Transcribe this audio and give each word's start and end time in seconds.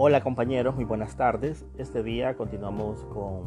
Hola 0.00 0.22
compañeros, 0.22 0.76
muy 0.76 0.84
buenas 0.84 1.16
tardes. 1.16 1.66
Este 1.76 2.04
día 2.04 2.36
continuamos 2.36 3.04
con 3.06 3.46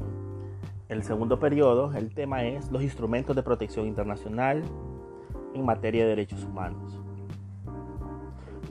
el 0.90 1.02
segundo 1.04 1.40
periodo. 1.40 1.94
El 1.94 2.14
tema 2.14 2.44
es 2.44 2.70
los 2.74 2.84
instrumentos 2.84 3.34
de 3.38 3.42
protección 3.42 3.88
internacional 3.88 4.62
en 5.54 5.64
materia 5.64 6.04
de 6.04 6.10
derechos 6.10 6.44
humanos. 6.44 7.00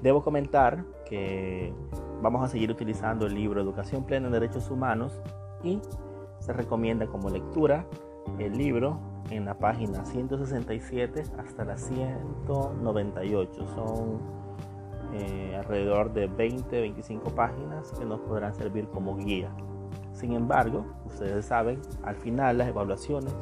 Debo 0.02 0.22
comentar 0.22 0.84
que 1.08 1.72
vamos 2.20 2.44
a 2.44 2.48
seguir 2.48 2.70
utilizando 2.70 3.24
el 3.24 3.34
libro 3.34 3.62
Educación 3.62 4.04
Plena 4.04 4.26
en 4.26 4.34
Derechos 4.34 4.70
Humanos 4.70 5.18
y 5.64 5.80
se 6.38 6.52
recomienda 6.52 7.06
como 7.06 7.30
lectura 7.30 7.86
el 8.38 8.58
libro 8.58 9.00
en 9.30 9.46
la 9.46 9.58
página 9.58 10.04
167 10.04 11.22
hasta 11.38 11.64
la 11.64 11.78
198. 11.78 13.68
Son 13.68 14.18
eh, 15.12 15.56
alrededor 15.56 16.12
de 16.12 16.28
20-25 16.30 17.34
páginas 17.34 17.92
que 17.98 18.04
nos 18.04 18.20
podrán 18.20 18.54
servir 18.54 18.88
como 18.88 19.16
guía. 19.16 19.50
Sin 20.12 20.32
embargo, 20.32 20.84
ustedes 21.04 21.46
saben, 21.46 21.80
al 22.02 22.16
final 22.16 22.58
las 22.58 22.68
evaluaciones 22.68 23.34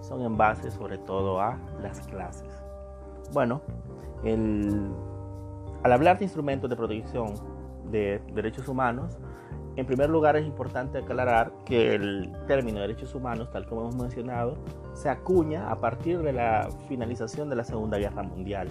son 0.00 0.22
en 0.22 0.36
base 0.36 0.70
sobre 0.70 0.98
todo 0.98 1.40
a 1.40 1.58
las 1.82 2.06
clases. 2.06 2.48
Bueno, 3.32 3.60
al 5.82 5.92
hablar 5.92 6.18
de 6.18 6.24
instrumentos 6.24 6.68
de 6.68 6.76
protección 6.76 7.34
de 7.90 8.20
derechos 8.32 8.68
humanos, 8.68 9.18
en 9.76 9.86
primer 9.86 10.10
lugar 10.10 10.36
es 10.36 10.44
importante 10.44 10.98
aclarar 10.98 11.52
que 11.64 11.94
el 11.94 12.32
término 12.48 12.80
derechos 12.80 13.14
humanos, 13.14 13.48
tal 13.52 13.64
como 13.66 13.82
hemos 13.82 13.96
mencionado, 13.96 14.56
se 14.92 15.08
acuña 15.08 15.70
a 15.70 15.80
partir 15.80 16.18
de 16.20 16.32
la 16.32 16.68
finalización 16.88 17.48
de 17.48 17.54
la 17.54 17.62
Segunda 17.62 17.96
Guerra 17.96 18.24
Mundial. 18.24 18.68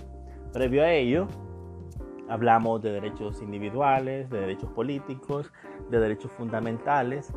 Previo 0.51 0.83
a 0.83 0.91
ello, 0.91 1.27
Hablamos 2.29 2.81
de 2.81 2.91
derechos 2.91 3.41
individuales, 3.41 4.29
de 4.29 4.41
derechos 4.41 4.69
políticos, 4.71 5.51
de 5.89 5.99
derechos 5.99 6.31
fundamentales, 6.31 7.33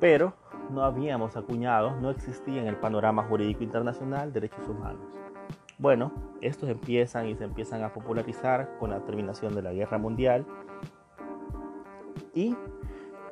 pero 0.00 0.34
no 0.70 0.82
habíamos 0.82 1.36
acuñado, 1.36 1.94
no 2.00 2.10
existía 2.10 2.60
en 2.60 2.68
el 2.68 2.76
panorama 2.76 3.24
jurídico 3.24 3.62
internacional 3.62 4.32
derechos 4.32 4.68
humanos. 4.68 5.14
Bueno, 5.78 6.12
estos 6.40 6.68
empiezan 6.68 7.28
y 7.28 7.34
se 7.36 7.44
empiezan 7.44 7.82
a 7.82 7.92
popularizar 7.92 8.76
con 8.78 8.90
la 8.90 9.00
terminación 9.00 9.54
de 9.54 9.62
la 9.62 9.72
Guerra 9.72 9.98
Mundial 9.98 10.46
y 12.32 12.56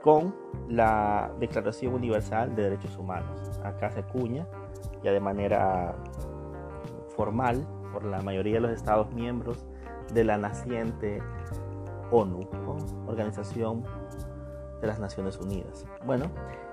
con 0.03 0.35
la 0.69 1.31
Declaración 1.39 1.95
Universal 1.95 2.55
de 2.55 2.63
Derechos 2.65 2.97
Humanos. 2.97 3.61
Acá 3.65 3.91
se 3.91 4.01
acuña 4.01 4.47
ya 5.03 5.13
de 5.13 5.21
manera 5.21 5.95
formal 7.17 7.67
por 7.93 8.05
la 8.05 8.23
mayoría 8.23 8.55
de 8.55 8.61
los 8.61 8.71
Estados 8.73 9.13
miembros 9.13 9.67
de 10.13 10.25
la 10.25 10.39
naciente 10.39 11.23
ONU, 12.11 12.41
Organización 13.07 13.85
de 14.81 14.87
las 14.87 14.99
Naciones 14.99 15.39
Unidas. 15.39 15.87
Bueno, 16.05 16.27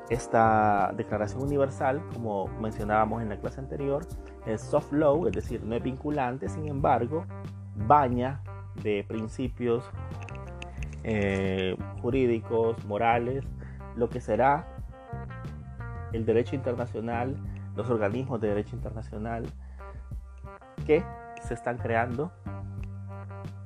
esta 0.09 0.91
Declaración 0.95 1.43
Universal, 1.43 2.01
como 2.13 2.47
mencionábamos 2.59 3.21
en 3.21 3.29
la 3.29 3.39
clase 3.39 3.59
anterior, 3.59 4.05
es 4.45 4.61
soft 4.61 4.91
law, 4.91 5.27
es 5.27 5.33
decir, 5.33 5.63
no 5.63 5.75
es 5.75 5.83
vinculante, 5.83 6.49
sin 6.49 6.67
embargo, 6.67 7.25
baña 7.75 8.41
de 8.83 9.05
principios 9.07 9.83
eh, 11.03 11.77
jurídicos, 12.01 12.83
morales, 12.85 13.45
lo 13.95 14.09
que 14.09 14.19
será 14.19 14.67
el 16.11 16.25
derecho 16.25 16.55
internacional, 16.55 17.35
los 17.75 17.89
organismos 17.89 18.41
de 18.41 18.49
derecho 18.49 18.75
internacional 18.75 19.45
que 20.89 21.03
se 21.43 21.53
están 21.53 21.77
creando 21.77 22.31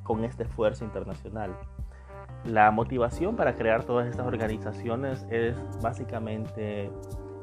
con 0.03 0.25
este 0.25 0.43
esfuerzo 0.43 0.83
internacional. 0.83 1.55
La 2.43 2.69
motivación 2.69 3.37
para 3.37 3.55
crear 3.55 3.85
todas 3.85 4.09
estas 4.09 4.27
organizaciones 4.27 5.25
es 5.31 5.55
básicamente 5.81 6.91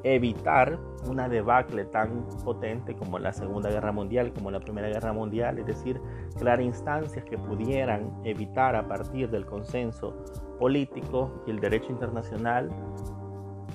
evitar 0.03 0.79
una 1.07 1.31
debacle 1.31 1.87
tan 1.87 2.29
potente 2.45 2.95
como 2.95 3.19
la 3.19 3.33
Segunda 3.33 3.71
Guerra 3.71 3.91
Mundial, 3.91 4.35
como 4.35 4.51
la 4.51 4.61
Primera 4.61 4.89
Guerra 4.89 5.15
Mundial, 5.15 5.59
es 5.59 5.65
decir, 5.65 5.99
crear 6.39 6.61
instancias 6.61 7.25
que 7.25 7.39
pudieran 7.39 8.21
evitar 8.25 8.77
a 8.77 8.87
partir 8.87 9.31
del 9.31 9.47
consenso 9.47 10.15
político 10.59 11.43
y 11.47 11.53
el 11.53 11.61
derecho 11.61 11.91
internacional 11.91 12.69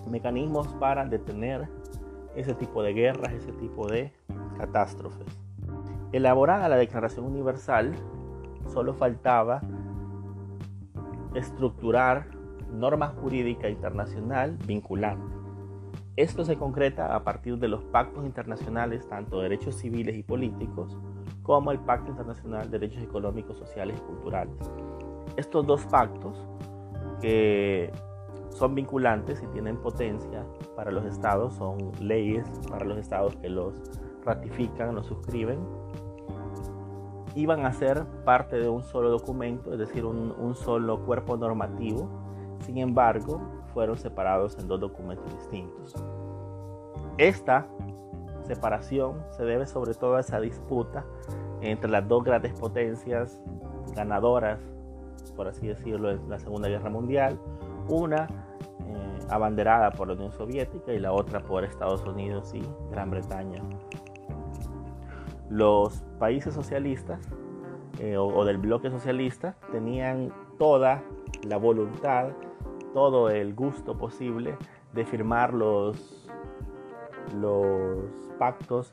mecanismos 0.08 0.68
para 0.76 1.04
detener 1.04 1.68
ese 2.36 2.54
tipo 2.54 2.84
de 2.84 2.94
guerras, 2.94 3.34
ese 3.34 3.54
tipo 3.54 3.88
de 3.88 4.14
catástrofes. 4.60 5.45
Elaborada 6.16 6.70
la 6.70 6.78
Declaración 6.78 7.26
Universal, 7.26 7.94
solo 8.68 8.94
faltaba 8.94 9.60
estructurar 11.34 12.28
norma 12.72 13.10
jurídica 13.10 13.68
internacional 13.68 14.58
vinculante. 14.66 15.36
Esto 16.16 16.46
se 16.46 16.56
concreta 16.56 17.14
a 17.14 17.26
partir 17.26 17.58
de 17.58 17.68
los 17.68 17.84
pactos 17.84 18.26
internacionales, 18.26 19.06
tanto 19.10 19.42
de 19.42 19.50
derechos 19.50 19.76
civiles 19.76 20.16
y 20.16 20.24
políticos, 20.24 20.98
como 21.44 21.74
el 21.74 21.80
Pacto 21.80 22.12
Internacional 22.12 22.72
de 22.72 22.80
Derechos 22.80 23.04
Económicos, 23.04 23.58
Sociales 23.58 23.98
y 24.02 24.06
Culturales. 24.08 24.56
Estos 25.36 25.68
dos 25.68 25.86
pactos, 25.86 26.48
que 27.20 27.92
son 28.52 28.74
vinculantes 28.74 29.44
y 29.44 29.48
tienen 29.48 29.76
potencia 29.76 30.46
para 30.78 30.92
los 30.92 31.04
estados, 31.04 31.56
son 31.56 31.92
leyes 32.00 32.48
para 32.70 32.86
los 32.86 32.98
estados 32.98 33.36
que 33.36 33.50
los 33.50 33.74
ratifican, 34.24 34.96
los 34.96 35.06
suscriben, 35.06 35.60
iban 37.36 37.66
a 37.66 37.74
ser 37.74 38.06
parte 38.24 38.58
de 38.58 38.70
un 38.70 38.82
solo 38.82 39.10
documento, 39.10 39.74
es 39.74 39.80
decir, 39.80 40.06
un, 40.06 40.56
solo 40.56 41.06
cuerpo 41.06 41.38
normativo. 41.38 42.10
Sin 42.62 42.78
embargo, 42.78 43.42
fueron 43.74 43.98
separados 43.98 44.58
en 44.58 44.68
dos 44.68 44.80
documentos 44.80 45.32
distintos. 45.36 45.94
Esta 47.18 47.68
separación 48.44 49.22
se 49.32 49.44
debe 49.44 49.68
sobre 49.68 49.94
todo 49.94 50.16
a 50.16 50.22
esa 50.22 50.40
disputa 50.40 51.06
entre 51.62 51.90
las 51.90 52.08
dos 52.08 52.24
grandes 52.24 52.54
potencias 52.54 53.42
ganadoras, 53.96 54.60
por 55.36 55.48
así 55.48 55.68
decirlo, 55.68 56.12
en 56.12 56.30
la 56.30 56.40
Segunda 56.40 56.70
Guerra 56.70 56.90
Mundial, 56.90 57.38
una 57.90 58.28
eh, 58.86 59.20
abanderada 59.30 59.92
por 59.92 60.08
la 60.08 60.14
Unión 60.14 60.32
Soviética 60.32 60.94
y 60.94 61.00
la 61.00 61.12
otra 61.12 61.42
por 61.42 61.64
Estados 61.64 62.06
Unidos 62.06 62.54
y 62.54 62.64
Gran 62.92 63.12
Bretaña. 63.12 63.62
Los 65.56 66.04
países 66.20 66.54
socialistas 66.54 67.22
eh, 68.00 68.18
o, 68.18 68.44
del 68.44 68.58
bloque 68.58 68.92
socialista 68.92 69.56
tenían 69.72 70.34
toda 70.60 71.02
la 71.48 71.56
voluntad, 71.56 72.32
todo 72.94 73.30
el 73.30 73.56
gusto 73.56 73.98
posible 73.98 74.58
de 74.92 75.06
firmar 75.06 75.54
los, 75.54 76.30
los 77.40 78.00
pactos 78.38 78.92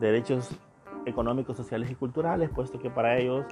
de 0.00 0.08
derechos 0.08 0.50
económicos, 1.06 1.56
sociales 1.56 1.90
y 1.90 1.94
culturales, 1.94 2.50
puesto 2.50 2.78
que 2.78 2.90
para 2.90 3.16
ellos 3.16 3.46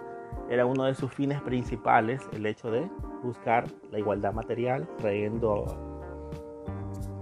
era 0.50 0.66
uno 0.66 0.84
de 0.84 0.94
sus 0.94 1.10
fines 1.10 1.40
principales 1.40 2.28
el 2.34 2.44
hecho 2.44 2.70
de 2.70 2.90
buscar 3.22 3.64
la 3.90 3.98
igualdad 3.98 4.34
material, 4.34 4.86
trayendo 4.98 5.89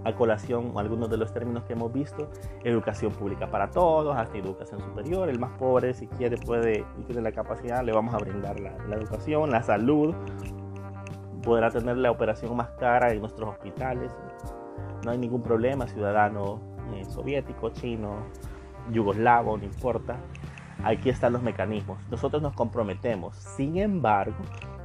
a 0.08 0.14
colación 0.16 0.72
algunos 0.76 1.10
de 1.10 1.16
los 1.16 1.32
términos 1.32 1.64
que 1.64 1.74
hemos 1.74 1.92
visto, 1.92 2.30
educación 2.64 3.12
pública 3.12 3.50
para 3.50 3.70
todos, 3.70 4.16
hasta 4.16 4.38
educación 4.38 4.80
superior, 4.80 5.28
el 5.28 5.38
más 5.38 5.52
pobre 5.58 5.94
si 5.94 6.06
quiere 6.06 6.36
puede 6.36 6.84
y 6.98 7.02
tiene 7.04 7.22
la 7.22 7.32
capacidad, 7.32 7.82
le 7.82 7.92
vamos 7.92 8.14
a 8.14 8.18
brindar 8.18 8.58
la, 8.60 8.72
educación, 8.94 9.50
la 9.50 9.62
salud, 9.62 10.14
podrá 11.42 11.70
tener 11.70 11.96
la 11.98 12.10
operación 12.10 12.56
más 12.56 12.70
cara 12.78 13.12
en 13.12 13.20
nuestros 13.20 13.50
hospitales, 13.50 14.12
no 15.04 15.10
hay 15.10 15.18
ningún 15.18 15.42
problema, 15.42 15.86
ciudadano 15.86 16.60
eh, 16.94 17.04
soviético, 17.04 17.70
chino, 17.70 18.16
yugoslavo, 18.90 19.56
no 19.56 19.64
importa, 19.64 20.16
aquí 20.82 21.10
están 21.10 21.32
los 21.32 21.42
mecanismos, 21.42 21.98
nosotros 22.10 22.42
nos 22.42 22.54
comprometemos, 22.54 23.36
sin 23.36 23.76
embargo, 23.76 24.36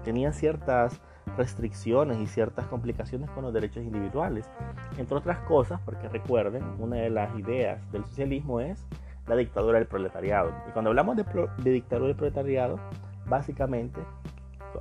tenían 0.04 0.34
ciertas 0.34 1.02
restricciones 1.38 2.20
y 2.20 2.28
ciertas 2.28 2.66
complicaciones 2.68 3.30
con 3.32 3.44
los 3.44 3.54
derechos 3.54 3.84
individuales. 3.84 4.50
Entre 4.98 5.16
otras 5.16 5.40
cosas, 5.40 5.80
porque 5.86 6.08
recuerden, 6.10 6.64
una 6.80 6.98
de 6.98 7.10
las 7.10 7.38
ideas 7.38 7.80
del 7.92 8.06
socialismo 8.06 8.60
es 8.60 8.86
la 9.28 9.36
dictadura 9.36 9.80
del 9.80 9.88
proletariado. 9.88 10.52
Y 10.68 10.72
cuando 10.72 10.90
hablamos 10.90 11.16
de, 11.16 11.24
dictadura 11.64 12.08
del 12.08 12.18
proletariado, 12.18 12.80
básicamente, 13.26 14.02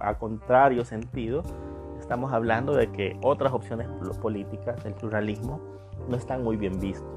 a 0.01 0.19
contrario 0.19 0.85
sentido, 0.85 1.43
estamos 2.01 2.33
hablando 2.33 2.75
de 2.75 2.91
que 2.91 3.19
otras 3.23 3.53
opciones 3.53 3.89
políticas, 4.21 4.85
el 4.85 4.95
pluralismo, 4.95 5.61
no 6.09 6.17
están 6.17 6.43
muy 6.43 6.57
bien 6.57 6.81
vistos. 6.81 7.09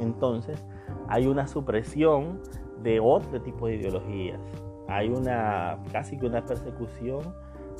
Entonces, 0.00 0.64
hay 1.08 1.26
una 1.26 1.46
supresión 1.46 2.40
de 2.82 3.00
otro 3.00 3.40
tipo 3.40 3.66
de 3.66 3.76
ideologías. 3.76 4.40
Hay 4.88 5.08
una 5.08 5.78
casi 5.92 6.16
que 6.16 6.26
una 6.26 6.44
persecución 6.44 7.34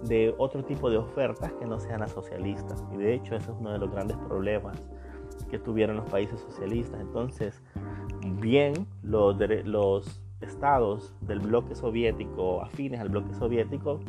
de 0.04 0.34
otro 0.38 0.64
tipo 0.64 0.90
de 0.90 0.96
ofertas 0.96 1.52
que 1.52 1.66
no 1.66 1.80
sean 1.80 2.00
las 2.00 2.12
socialistas. 2.12 2.84
Y 2.92 2.96
de 2.96 3.14
hecho 3.14 3.34
ese 3.34 3.50
es 3.50 3.56
uno 3.58 3.72
de 3.72 3.78
los 3.78 3.90
grandes 3.90 4.16
problemas 4.18 4.82
que 5.50 5.58
tuvieron 5.58 5.96
los 5.96 6.08
países 6.10 6.40
socialistas. 6.40 7.00
Entonces, 7.00 7.62
bien 8.40 8.86
los, 9.02 9.36
los 9.64 10.20
estados 10.40 11.14
del 11.20 11.40
bloque 11.40 11.74
soviético, 11.74 12.62
afines 12.62 13.00
al 13.00 13.08
bloque 13.08 13.34
soviético, 13.34 14.00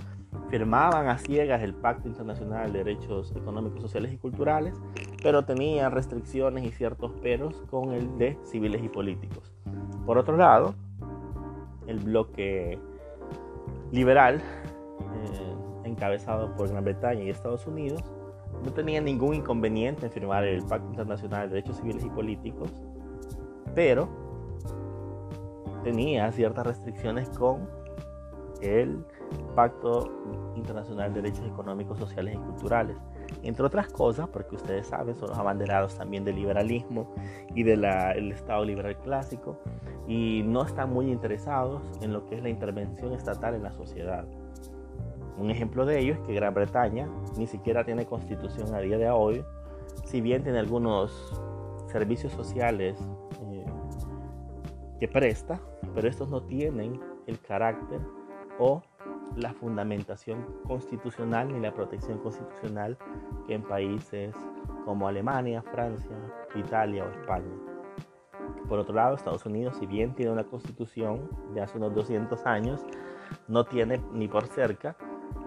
firmaban 0.49 1.07
a 1.07 1.17
ciegas 1.17 1.61
el 1.61 1.73
Pacto 1.73 2.07
Internacional 2.07 2.71
de 2.71 2.83
Derechos 2.83 3.35
Económicos, 3.35 3.81
Sociales 3.81 4.13
y 4.13 4.17
Culturales, 4.17 4.75
pero 5.21 5.43
tenían 5.43 5.91
restricciones 5.91 6.63
y 6.65 6.71
ciertos 6.71 7.11
peros 7.21 7.63
con 7.69 7.93
el 7.93 8.17
de 8.17 8.37
civiles 8.43 8.83
y 8.83 8.89
políticos. 8.89 9.53
Por 10.05 10.17
otro 10.17 10.37
lado, 10.37 10.75
el 11.87 11.99
bloque 11.99 12.79
liberal, 13.91 14.41
eh, 15.15 15.48
encabezado 15.99 16.55
por 16.55 16.69
Gran 16.69 16.85
Bretaña 16.85 17.23
y 17.23 17.29
Estados 17.29 17.67
Unidos, 17.67 18.01
no 18.63 18.71
tenía 18.71 19.01
ningún 19.01 19.35
inconveniente 19.35 20.05
en 20.05 20.11
firmar 20.11 20.45
el 20.45 20.63
Pacto 20.63 20.87
Internacional 20.87 21.49
de 21.49 21.55
Derechos 21.55 21.77
Civiles 21.77 22.05
y 22.05 22.09
Políticos, 22.09 22.71
pero 23.75 24.07
tenía 25.83 26.31
ciertas 26.31 26.65
restricciones 26.65 27.29
con 27.29 27.67
el 28.61 29.05
Pacto 29.55 30.09
Internacional 30.55 31.13
de 31.13 31.21
Derechos 31.21 31.45
Económicos, 31.45 31.97
Sociales 31.97 32.35
y 32.35 32.37
Culturales. 32.37 32.97
Entre 33.43 33.65
otras 33.65 33.89
cosas, 33.89 34.27
porque 34.29 34.55
ustedes 34.55 34.87
saben, 34.87 35.15
son 35.15 35.29
los 35.29 35.37
abanderados 35.37 35.95
también 35.95 36.23
del 36.23 36.35
liberalismo 36.35 37.13
y 37.53 37.63
del 37.63 37.83
Estado 38.31 38.63
liberal 38.65 38.97
clásico, 38.97 39.59
y 40.07 40.43
no 40.43 40.63
están 40.63 40.91
muy 40.91 41.11
interesados 41.11 41.83
en 42.01 42.13
lo 42.13 42.25
que 42.25 42.35
es 42.35 42.41
la 42.41 42.49
intervención 42.49 43.13
estatal 43.13 43.53
en 43.53 43.63
la 43.63 43.73
sociedad. 43.73 44.25
Un 45.39 45.49
ejemplo 45.51 45.85
de 45.85 45.99
ello 45.99 46.13
es 46.13 46.19
que 46.19 46.33
Gran 46.33 46.53
Bretaña 46.53 47.07
ni 47.37 47.47
siquiera 47.47 47.85
tiene 47.85 48.05
constitución 48.05 48.75
a 48.75 48.79
día 48.79 48.97
de 48.97 49.09
hoy, 49.09 49.45
si 50.03 50.19
bien 50.19 50.43
tiene 50.43 50.59
algunos 50.59 51.41
servicios 51.87 52.33
sociales 52.33 52.99
eh, 53.41 53.65
que 54.99 55.07
presta, 55.07 55.61
pero 55.95 56.09
estos 56.09 56.29
no 56.29 56.43
tienen 56.43 56.99
el 57.25 57.39
carácter 57.39 58.01
o 58.59 58.81
la 59.37 59.53
fundamentación 59.53 60.45
constitucional 60.67 61.47
ni 61.53 61.61
la 61.61 61.73
protección 61.73 62.17
constitucional 62.17 62.97
que 63.47 63.53
en 63.53 63.63
países 63.63 64.35
como 64.83 65.07
Alemania, 65.07 65.61
Francia, 65.61 66.17
Italia 66.55 67.05
o 67.05 67.09
España. 67.11 67.55
Por 68.67 68.79
otro 68.79 68.93
lado, 68.93 69.15
Estados 69.15 69.45
Unidos, 69.45 69.77
si 69.79 69.85
bien 69.85 70.13
tiene 70.15 70.33
una 70.33 70.43
constitución 70.43 71.29
de 71.53 71.61
hace 71.61 71.77
unos 71.77 71.95
200 71.95 72.45
años, 72.45 72.85
no 73.47 73.63
tiene 73.63 74.01
ni 74.11 74.27
por 74.27 74.45
cerca 74.47 74.97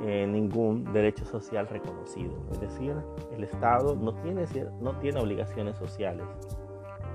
eh, 0.02 0.26
ningún 0.26 0.92
derecho 0.92 1.24
social 1.24 1.68
reconocido. 1.68 2.32
Es 2.50 2.60
decir, 2.60 2.94
el 3.36 3.44
Estado 3.44 3.94
no 3.94 4.14
tiene, 4.14 4.44
no 4.80 4.92
tiene 4.98 5.20
obligaciones 5.20 5.76
sociales 5.76 6.26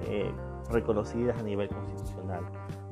eh, 0.07 0.31
reconocidas 0.69 1.37
a 1.39 1.43
nivel 1.43 1.69
constitucional. 1.69 2.43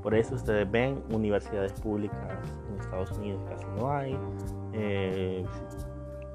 Por 0.02 0.16
eso 0.16 0.36
ustedes 0.36 0.70
ven 0.70 1.02
universidades 1.12 1.74
públicas 1.74 2.38
en 2.70 2.80
Estados 2.80 3.12
Unidos 3.14 3.42
casi 3.50 3.66
no 3.80 3.92
hay. 3.92 4.18
Eh, 4.74 5.46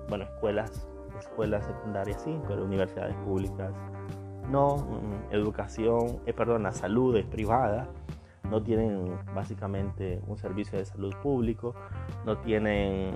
bueno, 0.08 0.24
escuelas, 0.24 0.88
escuelas 1.18 1.64
secundarias 1.66 2.22
sí, 2.22 2.38
pero 2.48 2.64
universidades 2.64 3.14
públicas 3.16 3.72
no. 4.50 4.76
Mm, 4.76 5.34
educación, 5.34 6.20
perdón, 6.36 6.64
la 6.64 6.72
salud 6.72 7.16
es 7.16 7.26
privada 7.26 7.88
no 8.50 8.62
tienen 8.62 9.18
básicamente 9.34 10.20
un 10.26 10.36
servicio 10.36 10.78
de 10.78 10.84
salud 10.84 11.14
público, 11.22 11.74
no 12.26 12.38
tienen 12.38 13.14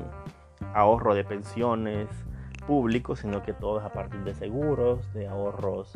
ahorro 0.75 1.15
de 1.15 1.25
pensiones 1.25 2.09
públicos, 2.67 3.21
sino 3.21 3.43
que 3.43 3.53
todo 3.53 3.81
es 3.81 3.85
a 3.85 3.93
partir 3.93 4.23
de 4.25 4.35
seguros, 4.35 5.13
de 5.13 5.27
ahorros 5.29 5.93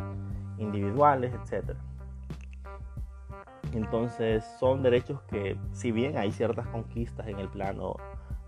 individuales, 0.59 1.33
etc. 1.35 1.77
Entonces 3.73 4.45
son 4.59 4.83
derechos 4.83 5.23
que 5.23 5.57
si 5.73 5.93
bien 5.93 6.19
hay 6.19 6.33
ciertas 6.33 6.67
conquistas 6.69 7.27
en 7.29 7.39
el 7.39 7.49
plano 7.49 7.97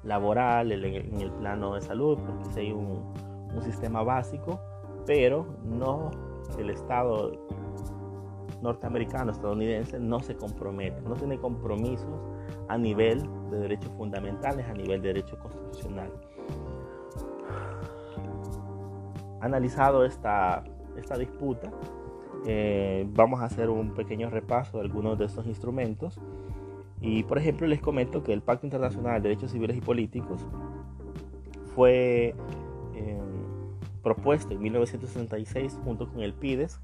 laboral, 0.02 0.72
en 0.72 1.20
el, 1.20 1.31
plano 1.32 1.75
de 1.75 1.82
salud, 1.82 2.19
porque 2.19 2.60
hay 2.60 2.72
un, 2.72 3.12
un 3.54 3.62
sistema 3.62 4.02
básico, 4.02 4.60
pero 5.06 5.46
no 5.64 6.10
el 6.58 6.70
Estado 6.70 7.32
norteamericano, 8.62 9.33
estadounidense, 9.33 9.99
no 9.99 10.21
se 10.21 10.37
compromete, 10.37 11.01
no 11.03 11.15
tiene 11.15 11.39
compromisos 11.39 12.21
a 12.69 12.79
nivel 12.79 13.23
de 13.51 13.59
derechos 13.59 13.91
fundamentales, 13.97 14.67
a 14.67 14.75
nivel 14.75 15.03
de 15.03 15.09
derecho 15.09 15.39
constitucional. 15.39 16.11
Analizado 19.41 20.05
esta, 20.05 20.62
esta 20.97 21.17
disputa, 21.17 21.71
eh, 22.47 23.07
vamos 23.11 23.41
a 23.41 23.45
hacer 23.45 23.71
un 23.71 23.95
pequeño 23.95 24.31
repaso 24.31 24.79
de 24.79 24.85
algunos 24.85 25.19
de 25.19 25.27
estos 25.27 25.47
instrumentos. 25.47 26.21
Y 27.01 27.23
por 27.23 27.39
ejemplo 27.39 27.67
les 27.67 27.81
comento 27.81 28.23
que 28.23 28.33
el 28.33 28.43
Pacto 28.43 28.67
Internacional 28.67 29.23
de 29.23 29.31
Derechos 29.31 29.53
Civiles 29.53 29.77
y 29.77 29.81
Políticos 29.81 30.47
fue 31.75 32.35
eh, 32.95 33.21
propuesto 34.03 34.53
en 34.53 34.61
1966 34.61 35.81
junto 35.83 36.09
con 36.09 36.21
el 36.21 36.35
PIDES, 36.35 36.81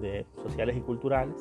de 0.00 0.26
sociales 0.42 0.76
y 0.76 0.80
culturales, 0.80 1.34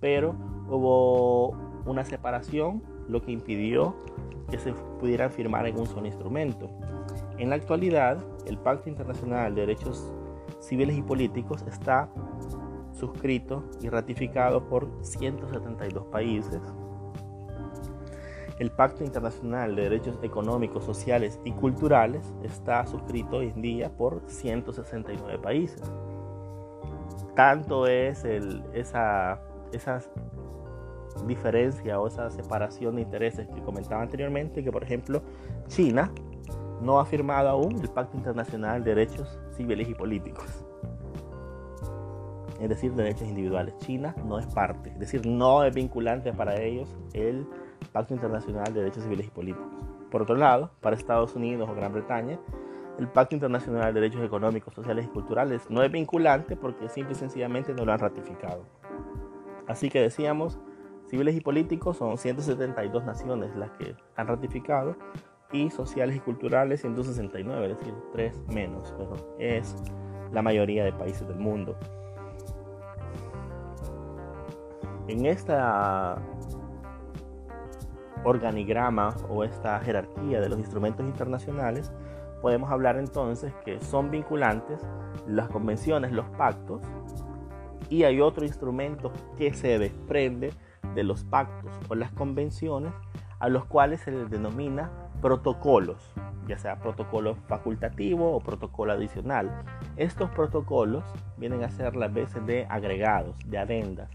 pero 0.00 0.34
hubo 0.68 1.50
una 1.86 2.04
separación, 2.04 2.82
lo 3.08 3.22
que 3.22 3.32
impidió 3.32 3.94
que 4.50 4.58
se 4.58 4.72
pudieran 4.72 5.30
firmar 5.30 5.66
en 5.66 5.78
un 5.78 5.86
solo 5.86 6.06
instrumento. 6.06 6.70
En 7.38 7.50
la 7.50 7.56
actualidad, 7.56 8.18
el 8.46 8.58
Pacto 8.58 8.88
Internacional 8.88 9.54
de 9.54 9.62
Derechos 9.62 10.12
Civiles 10.60 10.96
y 10.96 11.02
Políticos 11.02 11.64
está 11.68 12.08
suscrito 12.92 13.64
y 13.82 13.88
ratificado 13.88 14.68
por 14.68 14.88
172 15.02 16.06
países. 16.06 16.60
El 18.58 18.70
Pacto 18.70 19.04
Internacional 19.04 19.76
de 19.76 19.82
Derechos 19.82 20.18
Económicos, 20.22 20.84
Sociales 20.84 21.38
y 21.44 21.52
Culturales 21.52 22.34
está 22.42 22.86
suscrito 22.86 23.36
hoy 23.36 23.48
en 23.48 23.60
día 23.60 23.90
por 23.94 24.22
169 24.26 25.38
países 25.38 25.82
tanto 27.36 27.86
es 27.86 28.24
esa, 28.24 29.40
esa 29.72 30.00
diferencia 31.26 32.00
o 32.00 32.08
esa 32.08 32.30
separación 32.30 32.96
de 32.96 33.02
intereses 33.02 33.46
que 33.54 33.62
comentaba 33.62 34.02
anteriormente, 34.02 34.64
que 34.64 34.72
por 34.72 34.82
ejemplo 34.82 35.22
China 35.68 36.10
no 36.80 36.98
ha 36.98 37.04
firmado 37.04 37.48
aún 37.48 37.78
el 37.80 37.88
Pacto 37.88 38.16
Internacional 38.16 38.82
de 38.82 38.94
Derechos 38.94 39.38
Civiles 39.52 39.88
y 39.88 39.94
Políticos. 39.94 40.64
Es 42.60 42.70
decir, 42.70 42.94
derechos 42.94 43.28
individuales. 43.28 43.76
China 43.78 44.14
no 44.24 44.38
es 44.38 44.46
parte, 44.46 44.90
es 44.90 44.98
decir, 44.98 45.26
no 45.26 45.62
es 45.62 45.74
vinculante 45.74 46.32
para 46.32 46.60
ellos 46.60 46.96
el 47.12 47.46
Pacto 47.92 48.14
Internacional 48.14 48.72
de 48.72 48.80
Derechos 48.80 49.04
Civiles 49.04 49.26
y 49.26 49.30
Políticos. 49.30 49.68
Por 50.10 50.22
otro 50.22 50.36
lado, 50.36 50.70
para 50.80 50.96
Estados 50.96 51.36
Unidos 51.36 51.68
o 51.68 51.74
Gran 51.74 51.92
Bretaña, 51.92 52.38
el 52.98 53.08
Pacto 53.08 53.34
Internacional 53.34 53.92
de 53.92 54.00
Derechos 54.00 54.24
Económicos, 54.24 54.74
Sociales 54.74 55.04
y 55.06 55.08
Culturales 55.08 55.68
no 55.70 55.82
es 55.82 55.92
vinculante 55.92 56.56
porque 56.56 56.88
simple 56.88 57.12
y 57.12 57.16
sencillamente 57.16 57.74
no 57.74 57.84
lo 57.84 57.92
han 57.92 57.98
ratificado. 57.98 58.64
Así 59.66 59.90
que 59.90 60.00
decíamos, 60.00 60.58
civiles 61.06 61.36
y 61.36 61.40
políticos 61.40 61.98
son 61.98 62.16
172 62.16 63.04
naciones 63.04 63.54
las 63.56 63.70
que 63.72 63.96
han 64.16 64.28
ratificado 64.28 64.96
y 65.52 65.70
sociales 65.70 66.16
y 66.16 66.20
culturales 66.20 66.80
169, 66.80 67.70
es 67.70 67.78
decir, 67.78 67.94
3 68.12 68.48
menos, 68.48 68.94
pero 68.96 69.14
es 69.38 69.76
la 70.32 70.42
mayoría 70.42 70.84
de 70.84 70.92
países 70.92 71.26
del 71.28 71.38
mundo. 71.38 71.76
En 75.08 75.26
esta 75.26 76.20
organigrama 78.24 79.14
o 79.28 79.44
esta 79.44 79.78
jerarquía 79.80 80.40
de 80.40 80.48
los 80.48 80.58
instrumentos 80.58 81.06
internacionales, 81.06 81.92
podemos 82.40 82.70
hablar 82.70 82.96
entonces 82.96 83.52
que 83.64 83.80
son 83.80 84.10
vinculantes 84.10 84.80
las 85.26 85.48
convenciones, 85.48 86.12
los 86.12 86.26
pactos, 86.30 86.82
y 87.88 88.04
hay 88.04 88.20
otro 88.20 88.44
instrumento 88.44 89.12
que 89.36 89.54
se 89.54 89.78
desprende 89.78 90.52
de 90.94 91.04
los 91.04 91.24
pactos 91.24 91.72
o 91.88 91.94
las 91.94 92.10
convenciones 92.12 92.92
a 93.38 93.48
los 93.48 93.64
cuales 93.66 94.00
se 94.00 94.10
les 94.10 94.30
denomina 94.30 94.90
protocolos, 95.20 96.14
ya 96.48 96.58
sea 96.58 96.78
protocolo 96.78 97.34
facultativo 97.48 98.34
o 98.34 98.40
protocolo 98.40 98.92
adicional. 98.92 99.62
Estos 99.96 100.30
protocolos 100.30 101.04
vienen 101.36 101.62
a 101.62 101.70
ser 101.70 101.96
las 101.96 102.12
veces 102.12 102.44
de 102.46 102.66
agregados, 102.68 103.36
de 103.46 103.58
adendas, 103.58 104.10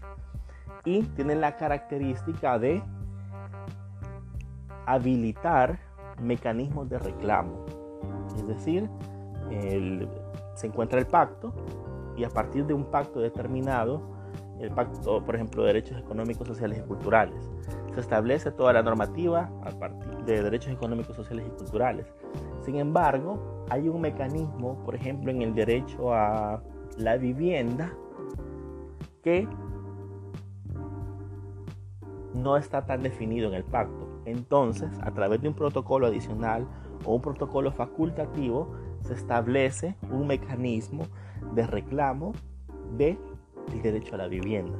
y 0.84 1.02
tienen 1.02 1.40
la 1.40 1.56
característica 1.56 2.58
de 2.58 2.82
habilitar 4.86 5.78
mecanismos 6.20 6.88
de 6.88 6.98
reclamo. 6.98 7.81
Es 8.36 8.46
decir, 8.46 8.88
se 10.54 10.66
encuentra 10.66 10.98
el 10.98 11.06
pacto 11.06 11.52
y 12.16 12.24
a 12.24 12.28
partir 12.28 12.66
de 12.66 12.74
un 12.74 12.84
pacto 12.84 13.20
determinado, 13.20 14.02
el 14.60 14.70
pacto, 14.70 15.24
por 15.24 15.34
ejemplo, 15.34 15.62
de 15.62 15.68
derechos 15.68 15.98
económicos, 15.98 16.46
sociales 16.46 16.78
y 16.78 16.86
culturales, 16.86 17.50
se 17.94 18.00
establece 18.00 18.50
toda 18.52 18.72
la 18.72 18.82
normativa 18.82 19.50
a 19.64 19.70
partir 19.70 20.24
de 20.24 20.42
derechos 20.42 20.72
económicos, 20.72 21.16
sociales 21.16 21.46
y 21.46 21.50
culturales. 21.58 22.06
Sin 22.62 22.76
embargo, 22.76 23.64
hay 23.70 23.88
un 23.88 24.00
mecanismo, 24.00 24.82
por 24.84 24.94
ejemplo, 24.94 25.30
en 25.30 25.42
el 25.42 25.54
derecho 25.54 26.14
a 26.14 26.62
la 26.96 27.16
vivienda 27.16 27.92
que 29.22 29.48
no 32.34 32.56
está 32.56 32.84
tan 32.86 33.02
definido 33.02 33.48
en 33.48 33.54
el 33.54 33.64
pacto. 33.64 34.08
Entonces, 34.24 34.90
a 35.02 35.10
través 35.10 35.42
de 35.42 35.48
un 35.48 35.54
protocolo 35.54 36.06
adicional 36.06 36.66
o 37.04 37.14
un 37.14 37.20
protocolo 37.20 37.72
facultativo, 37.72 38.74
se 39.00 39.14
establece 39.14 39.96
un 40.10 40.26
mecanismo 40.26 41.04
de 41.54 41.66
reclamo 41.66 42.32
del 42.96 43.18
derecho 43.82 44.14
a 44.14 44.18
la 44.18 44.28
vivienda. 44.28 44.78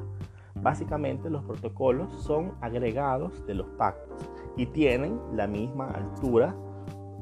Básicamente 0.54 1.30
los 1.30 1.42
protocolos 1.44 2.12
son 2.22 2.52
agregados 2.60 3.44
de 3.46 3.54
los 3.54 3.66
pactos 3.70 4.30
y 4.56 4.66
tienen 4.66 5.18
la 5.32 5.46
misma 5.46 5.88
altura, 5.90 6.54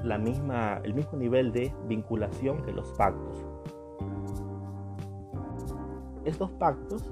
la 0.03 0.19
misma, 0.19 0.81
el 0.85 0.95
mismo 0.95 1.17
nivel 1.17 1.53
de 1.53 1.73
vinculación 1.89 2.63
que 2.63 2.73
los 2.73 2.89
pactos. 2.93 3.45
Estos 6.25 6.51
pactos, 6.53 7.11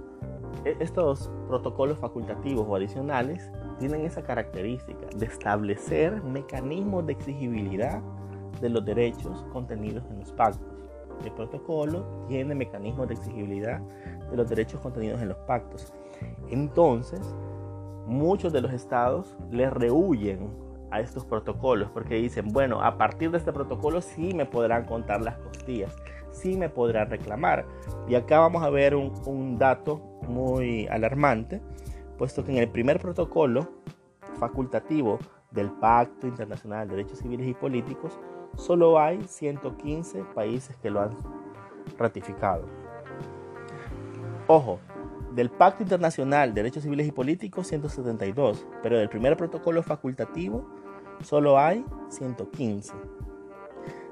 e, 0.64 0.76
estos 0.80 1.30
protocolos 1.46 1.98
facultativos 1.98 2.66
o 2.68 2.76
adicionales 2.76 3.50
tienen 3.78 4.04
esa 4.04 4.22
característica 4.22 5.06
de 5.16 5.26
establecer 5.26 6.22
mecanismos 6.22 7.06
de 7.06 7.12
exigibilidad 7.12 8.00
de 8.60 8.68
los 8.68 8.84
derechos 8.84 9.44
contenidos 9.52 10.04
en 10.10 10.20
los 10.20 10.32
pactos. 10.32 10.66
El 11.24 11.32
protocolo 11.32 12.04
tiene 12.28 12.54
mecanismos 12.54 13.08
de 13.08 13.14
exigibilidad 13.14 13.80
de 14.30 14.36
los 14.36 14.48
derechos 14.48 14.80
contenidos 14.80 15.20
en 15.20 15.28
los 15.28 15.38
pactos. 15.38 15.92
Entonces, 16.50 17.20
muchos 18.06 18.52
de 18.52 18.60
los 18.60 18.72
estados 18.72 19.36
le 19.50 19.68
rehuyen 19.70 20.48
a 20.90 21.00
estos 21.00 21.24
protocolos 21.24 21.90
porque 21.90 22.14
dicen, 22.14 22.48
bueno, 22.48 22.82
a 22.82 22.96
partir 22.96 23.30
de 23.30 23.38
este 23.38 23.52
protocolo 23.52 24.00
sí 24.00 24.32
me 24.34 24.46
podrán 24.46 24.84
contar 24.84 25.20
las 25.20 25.36
costillas, 25.38 25.94
sí 26.30 26.56
me 26.56 26.68
podrán 26.68 27.10
reclamar. 27.10 27.66
Y 28.08 28.14
acá 28.14 28.38
vamos 28.38 28.62
a 28.62 28.70
ver 28.70 28.94
un, 28.94 29.12
un 29.26 29.58
dato 29.58 30.00
muy 30.26 30.86
alarmante, 30.88 31.60
puesto 32.18 32.44
que 32.44 32.52
en 32.52 32.58
el 32.58 32.68
primer 32.68 33.00
protocolo 33.00 33.68
facultativo 34.38 35.18
del 35.50 35.70
Pacto 35.70 36.26
Internacional 36.26 36.88
de 36.88 36.96
Derechos 36.96 37.20
Civiles 37.20 37.46
y 37.48 37.54
Políticos, 37.54 38.18
solo 38.56 38.98
hay 38.98 39.22
115 39.22 40.24
países 40.34 40.76
que 40.76 40.90
lo 40.90 41.00
han 41.00 41.16
ratificado. 41.96 42.64
Ojo, 44.46 44.80
del 45.34 45.50
Pacto 45.50 45.82
Internacional 45.82 46.52
de 46.52 46.62
Derechos 46.62 46.82
Civiles 46.82 47.06
y 47.06 47.12
Políticos 47.12 47.66
172, 47.68 48.66
pero 48.82 48.98
del 48.98 49.08
primer 49.08 49.36
protocolo 49.36 49.82
facultativo 49.82 50.66
solo 51.22 51.58
hay 51.58 51.84
115. 52.08 52.92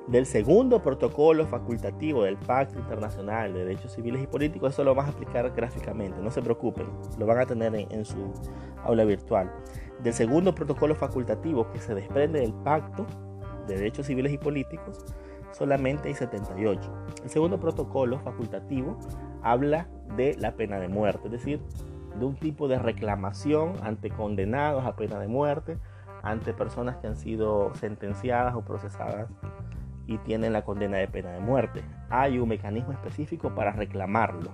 Del 0.08 0.25
segundo 0.25 0.80
protocolo 0.80 1.48
facultativo 1.48 2.22
del 2.22 2.36
Pacto 2.36 2.78
Internacional 2.78 3.52
de 3.52 3.64
Derechos 3.64 3.92
Civiles 3.92 4.22
y 4.22 4.28
Políticos, 4.28 4.72
eso 4.72 4.84
lo 4.84 4.94
vamos 4.94 5.08
a 5.08 5.10
explicar 5.10 5.50
gráficamente, 5.50 6.22
no 6.22 6.30
se 6.30 6.40
preocupen, 6.42 6.86
lo 7.18 7.26
van 7.26 7.38
a 7.38 7.46
tener 7.46 7.75
en, 7.75 7.90
en 7.90 8.04
su 8.04 8.32
aula 8.84 9.04
virtual. 9.04 9.52
Del 10.04 10.14
segundo 10.14 10.54
protocolo 10.54 10.94
facultativo 10.94 11.68
que 11.72 11.80
se 11.80 11.92
desprende 11.92 12.38
del 12.38 12.52
Pacto 12.52 13.04
de 13.66 13.75
Derechos 13.75 14.06
Civiles 14.06 14.32
y 14.32 14.38
Políticos, 14.38 15.04
solamente 15.50 16.06
hay 16.06 16.14
78. 16.14 16.88
El 17.25 17.30
segundo 17.30 17.58
protocolo 17.58 18.20
facultativo 18.20 18.96
habla 19.42 19.88
de 20.16 20.36
la 20.38 20.52
pena 20.52 20.78
de 20.78 20.86
muerte, 20.86 21.22
es 21.25 21.32
decir, 21.32 21.60
de 22.16 22.25
un 22.25 22.36
tipo 22.36 22.68
de 22.68 22.78
reclamación 22.78 23.72
ante 23.82 24.10
condenados 24.10 24.86
a 24.86 24.94
pena 24.94 25.18
de 25.18 25.26
muerte, 25.26 25.78
ante 26.22 26.52
personas 26.52 26.96
que 26.98 27.08
han 27.08 27.16
sido 27.16 27.75
sentenciadas 27.75 28.54
o 28.54 28.62
procesadas 28.62 29.28
y 30.06 30.18
tienen 30.18 30.52
la 30.52 30.64
condena 30.64 30.98
de 30.98 31.08
pena 31.08 31.32
de 31.32 31.40
muerte. 31.40 31.82
Hay 32.10 32.38
un 32.38 32.48
mecanismo 32.48 32.92
específico 32.92 33.54
para 33.54 33.72
reclamarlo. 33.72 34.50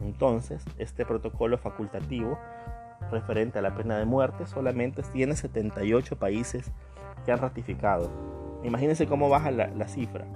Entonces, 0.00 0.64
este 0.78 1.04
protocolo 1.04 1.58
facultativo 1.58 2.38
referente 3.10 3.58
a 3.58 3.62
la 3.62 3.74
pena 3.74 3.96
de 3.98 4.04
muerte 4.04 4.46
solamente 4.46 5.02
tiene 5.12 5.34
78 5.34 6.16
países 6.16 6.70
que 7.24 7.32
han 7.32 7.38
ratificado. 7.38 8.10
Imagínense 8.62 9.06
cómo 9.06 9.28
baja 9.28 9.50
la, 9.50 9.88
cifra. 9.88 10.26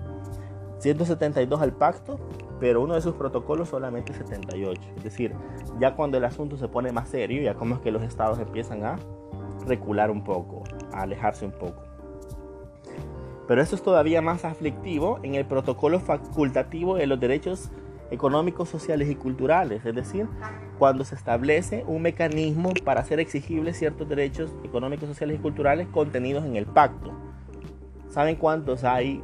172 0.78 1.61
al 1.61 1.73
pacto, 1.73 2.19
pero 2.61 2.81
uno 2.81 2.95
de 2.95 3.00
sus 3.00 3.14
protocolos 3.14 3.69
solamente 3.69 4.12
78. 4.12 4.81
Es 4.97 5.04
decir, 5.04 5.35
ya 5.81 5.95
cuando 5.95 6.19
el 6.19 6.25
asunto 6.25 6.57
se 6.57 6.69
pone 6.69 6.92
más 6.92 7.09
serio, 7.09 7.42
ya 7.42 7.54
como 7.54 7.75
es 7.75 7.81
que 7.81 7.90
los 7.90 8.02
estados 8.02 8.38
empiezan 8.38 8.85
a 8.85 8.99
recular 9.66 10.11
un 10.11 10.25
poco, 10.25 10.64
a 10.92 11.02
alejarse 11.02 11.45
un 11.45 11.52
poco. 11.52 11.92
Pero 13.53 13.61
esto 13.61 13.77
es 13.77 13.83
todavía 13.83 14.23
más 14.23 14.47
aflictivo 14.47 15.21
en 15.23 15.35
el 15.35 15.45
protocolo 15.45 16.01
facultativo 16.01 16.97
de 16.97 17.07
los 17.07 17.21
derechos 17.21 17.71
económicos, 18.11 18.71
sociales 18.71 19.11
y 19.11 19.15
culturales, 19.15 19.85
es 19.85 19.95
decir, 19.95 20.27
cuando 20.79 21.05
se 21.05 21.15
establece 21.15 21.85
un 21.87 22.01
mecanismo 22.01 22.73
para 22.83 23.03
hacer 23.03 23.21
exigibles 23.21 23.77
ciertos 23.77 24.09
derechos 24.09 24.57
económicos, 24.65 25.07
sociales 25.07 25.39
y 25.39 25.43
culturales 25.43 25.87
contenidos 25.89 26.47
en 26.47 26.57
el 26.57 26.65
pacto. 26.65 27.13
¿Saben 28.09 28.37
cuántos 28.37 28.85
hay 28.85 29.23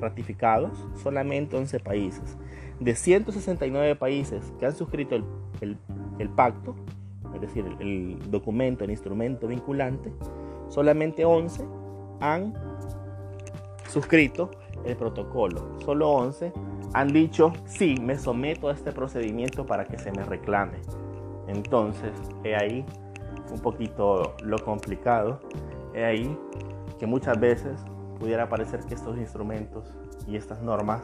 ratificados? 0.00 0.86
Solamente 1.02 1.56
11 1.56 1.80
países. 1.80 2.38
De 2.78 2.94
169 2.94 3.96
países 3.96 4.52
que 4.60 4.66
han 4.66 4.76
suscrito 4.76 5.16
el, 5.16 6.28
pacto, 6.36 6.76
es 7.34 7.40
decir, 7.40 7.64
el, 7.80 7.88
el, 7.88 8.30
documento, 8.30 8.84
el 8.84 8.92
instrumento 8.92 9.48
vinculante, 9.48 10.12
solamente 10.68 11.24
11 11.24 11.64
han 12.20 12.54
suscrito 13.92 14.50
el 14.84 14.96
protocolo. 14.96 15.78
Solo 15.84 16.10
11 16.10 16.52
han 16.94 17.08
dicho, 17.08 17.52
sí, 17.66 17.96
me 18.00 18.18
someto 18.18 18.68
a 18.68 18.72
este 18.72 18.92
procedimiento 18.92 19.66
para 19.66 19.84
que 19.84 19.98
se 19.98 20.10
me 20.12 20.24
reclame. 20.24 20.78
Entonces, 21.46 22.12
he 22.44 22.56
ahí 22.56 22.84
un 23.52 23.60
poquito 23.60 24.34
lo 24.42 24.58
complicado. 24.58 25.40
He 25.94 26.04
ahí 26.04 26.38
que 26.98 27.06
muchas 27.06 27.38
veces 27.38 27.80
pudiera 28.18 28.48
parecer 28.48 28.80
que 28.84 28.94
estos 28.94 29.18
instrumentos 29.18 29.92
y 30.26 30.36
estas 30.36 30.62
normas 30.62 31.02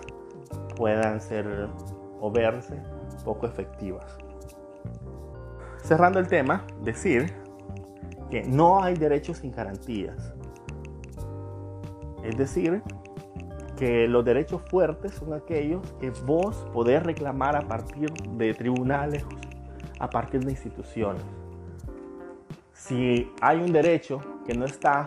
puedan 0.77 1.21
ser 1.21 1.69
o 2.21 2.31
verse 2.31 2.81
poco 3.25 3.47
efectivas. 3.47 4.17
Cerrando 5.83 6.19
el 6.19 6.29
tema, 6.29 6.65
decir 6.83 7.35
que 8.31 8.43
no 8.45 8.83
hay 8.83 8.95
derechos 8.95 9.39
sin 9.39 9.53
garantías. 9.53 10.35
Es 12.29 12.37
decir, 12.37 12.83
que 13.79 14.07
los 14.07 14.23
derechos 14.23 14.61
fuertes 14.69 15.15
son 15.15 15.33
aquellos 15.33 15.81
que 15.99 16.11
vos 16.27 16.69
podés 16.75 17.03
reclamar 17.03 17.57
a 17.57 17.63
partir 17.63 18.13
de 18.13 18.53
tribunales, 18.53 19.25
a 19.99 20.11
partir 20.11 20.45
de 20.45 20.51
instituciones. 20.51 21.23
Si 22.75 23.33
hay 23.41 23.63
un 23.63 23.73
derecho 23.73 24.21
que 24.47 24.53
no 24.53 24.67
está 24.67 25.07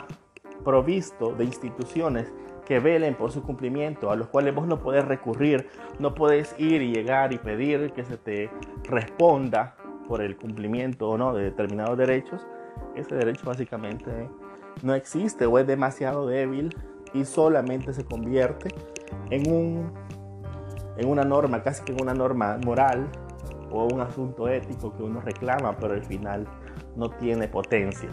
provisto 0.66 1.34
de 1.34 1.44
instituciones 1.44 2.34
que 2.66 2.80
velen 2.80 3.14
por 3.14 3.32
su 3.32 3.44
cumplimiento, 3.44 4.10
a 4.10 4.16
los 4.16 4.28
cuales 4.28 4.56
vos 4.56 4.66
no 4.66 4.80
podés 4.80 5.06
recurrir, 5.06 5.68
no 6.00 6.16
podés 6.16 6.56
ir 6.58 6.82
y 6.82 6.92
llegar 6.92 7.34
y 7.34 7.38
pedir 7.38 7.92
que 7.92 8.04
se 8.04 8.18
te 8.18 8.50
responda 8.86 9.76
por 10.08 10.24
el 10.24 10.38
cumplimiento 10.38 11.08
o 11.08 11.18
no 11.20 11.36
de 11.36 11.44
determinados 11.44 12.00
derechos, 12.00 12.48
ese 12.96 13.14
derecho 13.14 13.46
básicamente 13.46 14.28
no 14.82 14.96
existe 14.96 15.46
o 15.46 15.60
es 15.60 15.68
demasiado 15.68 16.26
débil 16.26 16.76
y 17.14 17.26
solamente 17.26 17.94
se 17.94 18.06
convierte 18.06 18.70
en, 19.30 19.52
un, 19.52 19.94
en 20.98 21.08
una 21.08 21.24
norma, 21.24 21.62
casi 21.64 21.84
que 21.84 21.92
en 21.92 22.02
una 22.02 22.14
norma 22.14 22.58
moral 22.66 23.08
o 23.72 23.86
un 23.86 24.02
asunto 24.02 24.48
ético 24.48 24.94
que 24.94 25.04
uno 25.04 25.22
reclama, 25.22 25.78
pero 25.78 25.94
al 25.94 26.04
final 26.04 26.48
no 26.96 27.10
tiene 27.10 27.48
potencia. 27.48 28.10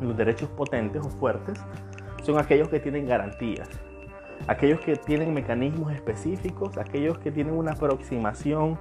Los 0.00 0.16
derechos 0.16 0.48
potentes 0.50 1.04
o 1.04 1.10
fuertes 1.10 1.58
son 2.22 2.38
aquellos 2.38 2.68
que 2.68 2.80
tienen 2.80 3.06
garantías, 3.06 3.68
aquellos 4.46 4.80
que 4.80 4.96
tienen 4.96 5.32
mecanismos 5.34 5.92
específicos, 5.92 6.76
aquellos 6.78 7.18
que 7.18 7.30
tienen 7.30 7.54
una 7.54 7.72
aproximación 7.72 8.78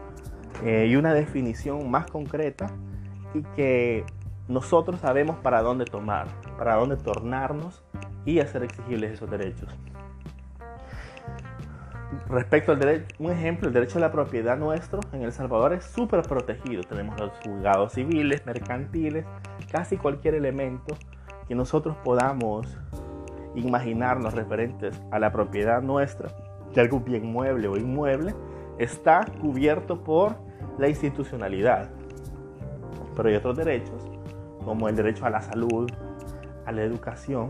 eh, 0.64 0.88
y 0.90 0.96
una 0.96 1.14
definición 1.14 1.90
más 1.90 2.10
concreta 2.10 2.68
y 3.34 3.42
que 3.56 4.06
nosotros 4.48 5.00
sabemos 5.00 5.38
para 5.38 5.62
dónde 5.62 5.86
tomar, 5.86 6.28
para 6.58 6.76
dónde 6.76 6.98
tornarnos 6.98 7.84
y 8.28 8.42
hacer 8.42 8.64
exigibles 8.64 9.14
esos 9.14 9.32
derechos. 9.32 9.70
Respecto 12.28 12.74
al 12.74 12.80
derecho, 12.80 13.16
un 13.20 13.32
ejemplo, 13.32 13.70
el 13.70 13.74
derecho 13.74 14.00
a 14.00 14.02
la 14.02 14.12
propiedad 14.12 14.58
nuestro 14.58 15.00
en 15.14 15.22
El 15.22 15.32
Salvador 15.32 15.74
es 15.74 15.86
súper 15.86 16.24
protegido. 16.24 16.84
Tenemos 16.84 17.18
los 17.20 17.32
juzgados 17.44 17.94
civiles, 17.94 18.46
mercantiles, 18.46 19.26
casi 19.72 19.96
cualquier 19.96 20.36
elemento 20.36 20.98
que 21.48 21.56
nosotros 21.56 21.96
podamos 22.04 22.78
imaginarnos 23.56 24.34
referentes 24.34 25.02
a 25.10 25.20
la 25.20 25.32
propiedad 25.32 25.82
nuestra 25.82 26.30
de 26.74 26.82
algún 26.82 27.06
bien 27.06 27.32
mueble 27.32 27.70
o 27.70 27.78
inmueble 27.78 28.36
está 28.78 29.26
cubierto 29.40 30.04
por 30.04 30.36
la 30.78 30.90
institucionalidad. 30.90 31.90
Pero 33.16 33.30
hay 33.30 33.36
otros 33.36 33.56
derechos, 33.56 34.04
como 34.66 34.90
el 34.90 34.98
derecho 34.98 35.26
a 35.26 35.30
la 35.30 35.42
salud, 35.42 35.90
a 36.66 36.72
la 36.74 36.84
educación, 36.84 37.50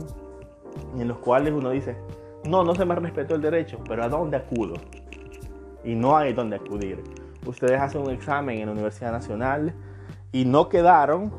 en 0.98 1.08
los 1.08 1.18
cuales 1.20 1.54
uno 1.54 1.70
dice, 1.70 1.98
no, 2.46 2.64
no 2.64 2.76
se 2.76 2.86
me 2.86 2.96
respetó 2.96 3.36
el 3.36 3.42
derecho, 3.42 3.80
pero 3.88 4.04
¿a 4.04 4.10
dónde 4.10 4.38
acudo? 4.38 4.76
Y 5.84 5.96
no 5.96 6.18
hay 6.18 6.34
dónde 6.34 6.56
acudir. 6.56 7.04
Ustedes 7.46 7.80
hacen 7.80 8.02
un 8.02 8.12
examen 8.12 8.60
en 8.60 8.66
la 8.68 8.72
Universidad 8.74 9.12
Nacional 9.12 9.74
y 10.32 10.46
no 10.46 10.70
quedaron, 10.70 11.32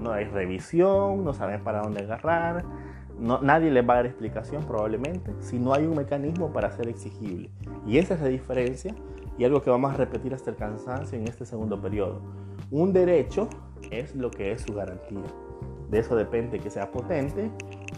no 0.00 0.12
hay 0.12 0.24
revisión, 0.24 1.24
no 1.24 1.32
saben 1.32 1.62
para 1.62 1.82
dónde 1.82 2.02
agarrar, 2.02 2.64
nadie 3.18 3.70
les 3.70 3.86
va 3.88 3.94
a 3.94 3.96
dar 3.96 4.06
explicación 4.06 4.64
probablemente 4.64 5.32
si 5.40 5.58
no 5.58 5.74
hay 5.74 5.86
un 5.86 5.96
mecanismo 5.96 6.52
para 6.52 6.70
ser 6.70 6.88
exigible. 6.88 7.50
Y 7.86 7.98
esa 7.98 8.14
es 8.14 8.20
la 8.20 8.28
diferencia 8.28 8.94
y 9.38 9.44
algo 9.44 9.62
que 9.62 9.70
vamos 9.70 9.92
a 9.92 9.96
repetir 9.96 10.34
hasta 10.34 10.50
el 10.50 10.56
cansancio 10.56 11.18
en 11.18 11.28
este 11.28 11.44
segundo 11.44 11.80
periodo. 11.80 12.20
Un 12.70 12.92
derecho 12.92 13.48
es 13.90 14.14
lo 14.14 14.30
que 14.30 14.52
es 14.52 14.62
su 14.62 14.74
garantía. 14.74 15.24
De 15.90 15.98
eso 15.98 16.14
depende 16.14 16.58
que 16.58 16.70
sea 16.70 16.90
potente 16.90 17.50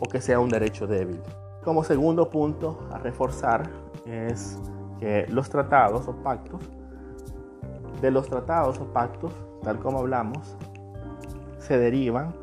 o 0.03 0.09
que 0.09 0.21
sea 0.21 0.41
un 0.41 0.49
derecho 0.49 0.89
débil. 0.89 1.21
Como 1.63 1.85
segundo 1.85 2.29
punto 2.29 2.89
a 2.91 2.99
reforzar 2.99 3.71
es 4.05 4.59
que 4.99 5.27
los 5.29 5.49
tratados 5.49 6.09
o 6.09 6.13
pactos, 6.25 6.61
de 8.01 8.11
los 8.11 8.29
tratados 8.29 8.81
o 8.81 8.87
pactos, 8.93 9.33
tal 9.63 9.79
como 9.79 10.01
hablamos, 10.01 10.57
se 11.61 11.79
derivan 11.79 12.35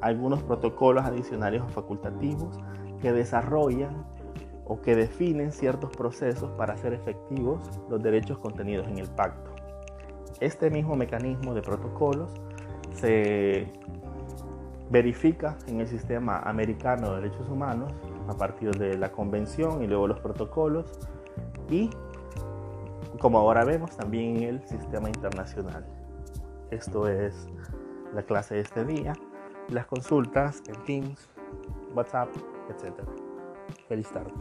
algunos 0.00 0.40
protocolos 0.44 1.04
adicionales 1.04 1.62
o 1.62 1.68
facultativos 1.68 2.56
que 3.02 3.12
desarrollan 3.12 4.04
o 4.64 4.80
que 4.80 4.94
definen 4.94 5.50
ciertos 5.50 5.90
procesos 5.90 6.48
para 6.52 6.74
hacer 6.74 6.92
efectivos 6.92 7.68
los 7.88 8.00
derechos 8.00 8.38
contenidos 8.38 8.86
en 8.86 8.98
el 8.98 9.08
pacto. 9.08 9.50
Este 10.38 10.70
mismo 10.70 10.94
mecanismo 10.94 11.54
de 11.54 11.62
protocolos 11.62 12.30
se 12.94 13.72
verifica 14.90 15.56
en 15.66 15.80
el 15.80 15.88
sistema 15.88 16.40
americano 16.40 17.14
de 17.14 17.22
derechos 17.22 17.48
humanos 17.48 17.92
a 18.28 18.34
partir 18.36 18.70
de 18.76 18.98
la 18.98 19.10
convención 19.10 19.82
y 19.82 19.86
luego 19.86 20.08
los 20.08 20.20
protocolos 20.20 20.86
y 21.68 21.90
como 23.18 23.38
ahora 23.38 23.64
vemos 23.64 23.96
también 23.96 24.36
en 24.38 24.42
el 24.42 24.68
sistema 24.68 25.08
internacional. 25.08 25.86
Esto 26.70 27.08
es 27.08 27.48
la 28.14 28.22
clase 28.22 28.54
de 28.56 28.60
este 28.60 28.84
día 28.84 29.12
las 29.70 29.86
consultas 29.86 30.62
en 30.66 30.84
Teams, 30.84 31.28
WhatsApp, 31.94 32.28
etc. 32.68 32.94
Feliz 33.88 34.10
tarde. 34.10 34.32